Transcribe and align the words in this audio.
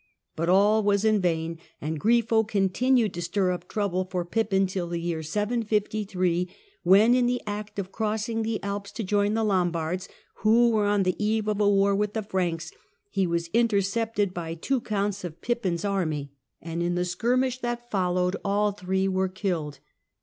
But 0.35 0.49
all 0.49 0.81
was 0.81 1.05
in 1.05 1.21
vain, 1.21 1.59
and 1.79 1.99
Grifo 2.01 2.43
xmtinued 2.43 3.13
to 3.13 3.21
stir 3.21 3.51
up 3.51 3.67
trouble 3.69 4.03
for 4.05 4.25
Pippin 4.25 4.65
till 4.65 4.87
the 4.87 4.97
year 4.99 5.21
753, 5.21 6.49
vhen 6.83 7.13
in 7.15 7.27
the 7.27 7.39
act 7.45 7.77
of 7.77 7.91
crossing 7.91 8.41
the 8.41 8.59
Alps 8.63 8.91
to 8.93 9.03
join 9.03 9.35
the 9.35 9.43
Lombards, 9.43 10.09
vho 10.41 10.71
were 10.71 10.87
on 10.87 11.03
the 11.03 11.23
eve 11.23 11.47
of 11.47 11.61
a 11.61 11.69
war 11.69 11.95
with 11.95 12.13
the 12.13 12.23
Franks, 12.23 12.71
he 13.11 13.27
was 13.27 13.49
ntercepted 13.49 14.33
by 14.33 14.55
two 14.55 14.81
counts 14.81 15.23
of 15.23 15.39
Pippin's 15.39 15.85
army, 15.85 16.31
and 16.59 16.81
in 16.81 16.95
the 16.95 17.01
116 17.01 17.21
THE 17.21 17.21
DAWN 17.21 17.21
OF 17.21 17.21
MEDIAEVAL 17.21 17.21
EUROPE 17.21 17.21
skirmish 17.51 17.57
that 17.61 17.91
followed 17.91 18.35
all 18.43 18.71
three 18.71 19.07
were 19.07 19.29
killed. 19.29 19.77